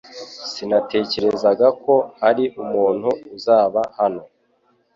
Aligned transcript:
Sinatekerezaga 0.51 1.67
ko 1.83 1.93
hari 2.21 2.45
umuntu 2.63 3.09
uzaba 3.35 3.81
hano 3.99 4.21